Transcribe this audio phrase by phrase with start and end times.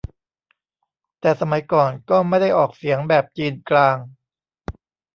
[1.19, 3.97] แต่สมัยก่อนก็ไม่ได้ออกเสียงแบบจีนกลาง